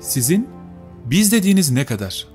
[0.00, 0.48] Sizin
[1.04, 2.26] biz dediğiniz ne kadar?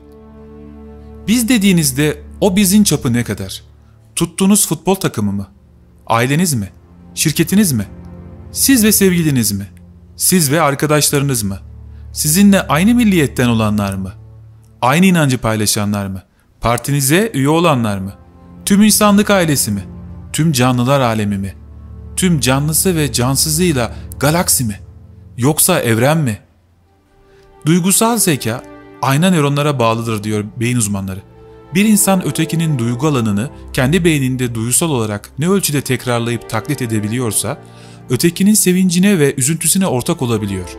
[1.28, 3.64] Biz dediğinizde o bizin çapı ne kadar?
[4.16, 5.48] Tuttuğunuz futbol takımı mı?
[6.08, 6.70] Aileniz mi?
[7.16, 7.86] Şirketiniz mi?
[8.52, 9.68] Siz ve sevgiliniz mi?
[10.16, 11.60] Siz ve arkadaşlarınız mı?
[12.14, 14.14] Sizinle aynı milliyetten olanlar mı?
[14.82, 16.24] Aynı inancı paylaşanlar mı?
[16.62, 18.14] Partinize üye olanlar mı?
[18.66, 19.84] Tüm insanlık ailesi mi?
[20.34, 21.54] Tüm canlılar alemi mi?
[22.16, 24.80] Tüm canlısı ve cansızıyla galaksi mi?
[25.38, 26.40] Yoksa evren mi?
[27.66, 28.64] Duygusal zeka
[29.02, 31.20] ayna nöronlara bağlıdır diyor beyin uzmanları.
[31.74, 37.58] Bir insan ötekinin duygu alanını kendi beyninde duysal olarak ne ölçüde tekrarlayıp taklit edebiliyorsa,
[38.10, 40.70] ötekinin sevincine ve üzüntüsüne ortak olabiliyor.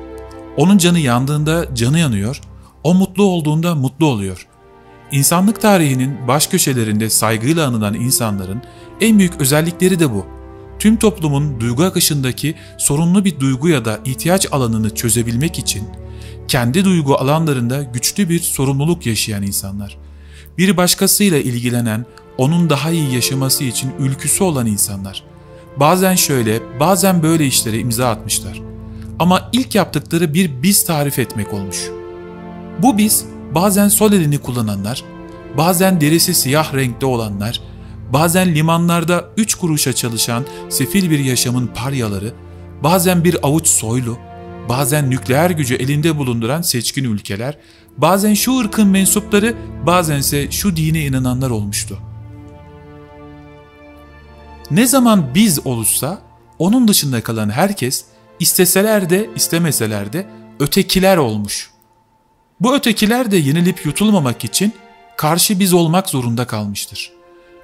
[0.57, 2.41] Onun canı yandığında canı yanıyor,
[2.83, 4.46] o mutlu olduğunda mutlu oluyor.
[5.12, 8.62] İnsanlık tarihinin baş köşelerinde saygıyla anılan insanların
[9.01, 10.27] en büyük özellikleri de bu.
[10.79, 15.88] Tüm toplumun duygu akışındaki sorunlu bir duygu ya da ihtiyaç alanını çözebilmek için
[16.48, 19.98] kendi duygu alanlarında güçlü bir sorumluluk yaşayan insanlar.
[20.59, 22.06] Bir başkasıyla ilgilenen,
[22.38, 25.24] onun daha iyi yaşaması için ülküsü olan insanlar.
[25.76, 28.62] Bazen şöyle, bazen böyle işlere imza atmışlar.
[29.18, 31.90] Ama ilk yaptıkları bir biz tarif etmek olmuş.
[32.82, 35.04] Bu biz bazen sol elini kullananlar,
[35.56, 37.60] bazen derisi siyah renkte olanlar,
[38.12, 42.32] bazen limanlarda üç kuruşa çalışan sefil bir yaşamın paryaları,
[42.82, 44.18] bazen bir avuç soylu,
[44.68, 47.59] bazen nükleer gücü elinde bulunduran seçkin ülkeler,
[47.96, 49.54] bazen şu ırkın mensupları,
[49.87, 51.98] bazense şu dine inananlar olmuştu.
[54.70, 56.23] Ne zaman biz oluşsa,
[56.59, 58.04] onun dışında kalan herkes,
[58.40, 60.26] isteseler de istemeseler de
[60.60, 61.70] ötekiler olmuş.
[62.60, 64.72] Bu ötekiler de yenilip yutulmamak için
[65.16, 67.12] karşı biz olmak zorunda kalmıştır.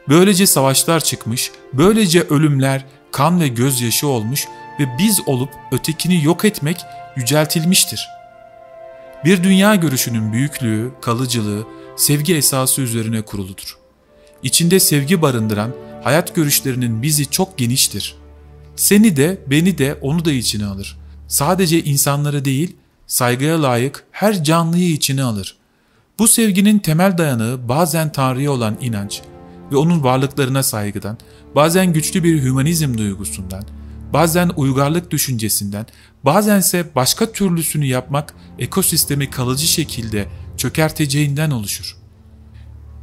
[0.09, 4.49] Böylece savaşlar çıkmış, böylece ölümler, kan ve gözyaşı olmuş
[4.81, 6.81] ve biz olup ötekini yok etmek
[7.17, 8.09] yüceltilmiştir.
[9.25, 13.77] Bir dünya görüşünün büyüklüğü, kalıcılığı, sevgi esası üzerine kuruludur.
[14.43, 15.71] İçinde sevgi barındıran
[16.05, 18.17] hayat görüşlerinin bizi çok geniştir.
[18.77, 20.99] Seni de, beni de, onu da içine alır.
[21.29, 22.77] Sadece insanları değil,
[23.07, 25.57] saygıya layık her canlıyı içine alır.
[26.19, 29.23] Bu sevginin temel dayanığı bazen Tanrı'ya olan inanç
[29.73, 31.19] ve onun varlıklarına saygıdan,
[31.55, 33.65] bazen güçlü bir hümanizm duygusundan,
[34.13, 35.87] bazen uygarlık düşüncesinden,
[36.25, 40.27] bazense başka türlüsünü yapmak ekosistemi kalıcı şekilde
[40.57, 41.97] çökerteceğinden oluşur.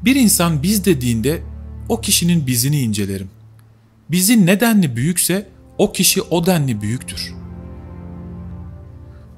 [0.06, 1.44] Bir insan biz dediğinde
[1.90, 3.29] o kişinin bizini incelerim.
[4.12, 7.34] Bizi nedenli büyükse o kişi o denli büyüktür.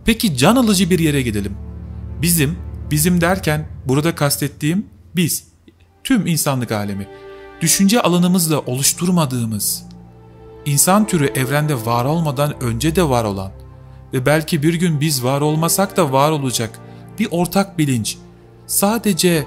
[0.05, 1.53] Peki can alıcı bir yere gidelim.
[2.21, 2.57] Bizim,
[2.91, 4.85] bizim derken burada kastettiğim
[5.15, 5.43] biz,
[6.03, 7.07] tüm insanlık alemi,
[7.61, 9.88] düşünce alanımızla oluşturmadığımız,
[10.65, 13.51] insan türü evrende var olmadan önce de var olan
[14.13, 16.79] ve belki bir gün biz var olmasak da var olacak
[17.19, 18.17] bir ortak bilinç,
[18.67, 19.45] sadece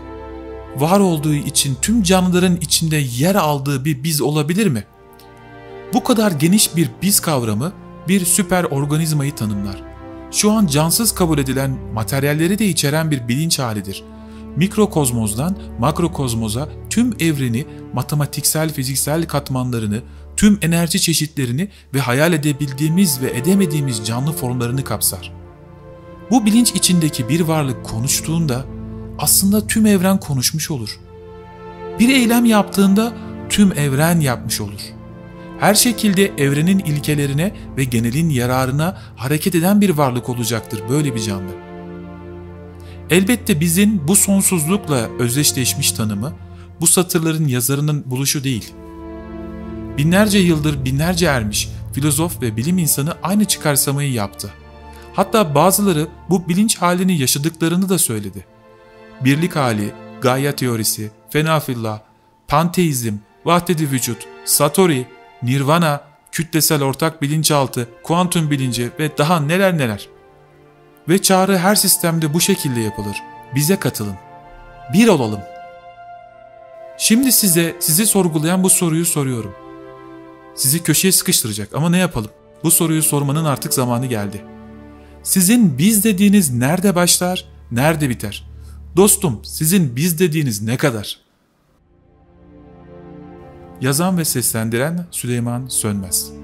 [0.77, 4.84] var olduğu için tüm canlıların içinde yer aldığı bir biz olabilir mi?
[5.93, 7.73] Bu kadar geniş bir biz kavramı
[8.09, 9.83] bir süper organizmayı tanımlar.
[10.31, 14.05] Şu an cansız kabul edilen materyalleri de içeren bir bilinç halidir.
[14.56, 20.03] Mikrokozmozdan makrokozmoza tüm evreni, matematiksel fiziksel katmanlarını,
[20.37, 25.32] tüm enerji çeşitlerini ve hayal edebildiğimiz ve edemediğimiz canlı formlarını kapsar.
[26.31, 28.65] Bu bilinç içindeki bir varlık konuştuğunda
[29.19, 30.98] aslında tüm evren konuşmuş olur.
[31.98, 33.12] Bir eylem yaptığında
[33.48, 34.81] tüm evren yapmış olur.
[35.60, 41.53] Her şekilde evrenin ilkelerine ve genelin yararına hareket eden bir varlık olacaktır böyle bir canlı.
[43.10, 46.32] Elbette bizim bu sonsuzlukla özdeşleşmiş tanımı
[46.81, 48.72] bu satırların yazarının buluşu değil.
[49.97, 54.51] Binlerce yıldır binlerce ermiş filozof ve bilim insanı aynı çıkarsamayı yaptı.
[55.15, 58.47] Hatta bazıları bu bilinç halini yaşadıklarını da söyledi.
[59.21, 62.01] Birlik hali, Gaia teorisi, fenafillah,
[62.49, 63.15] panteizm,
[63.45, 65.07] vahdedi vücut, satori,
[65.43, 66.01] nirvana,
[66.33, 70.09] kütlesel ortak bilinçaltı, kuantum bilinci ve daha neler neler.
[71.09, 73.17] Ve çağrı her sistemde bu şekilde yapılır.
[73.55, 74.17] Bize katılın.
[74.93, 75.41] Bir olalım.
[76.99, 79.62] Şimdi size, sizi sorgulayan bu soruyu soruyorum.
[80.54, 82.31] Sizi köşeye sıkıştıracak ama ne yapalım?
[82.64, 84.44] Bu soruyu sormanın artık zamanı geldi.
[85.22, 88.46] Sizin biz dediğiniz nerede başlar, nerede biter?
[88.96, 91.20] Dostum, sizin biz dediğiniz ne kadar?
[93.81, 96.42] Yazan ve seslendiren Süleyman Sönmez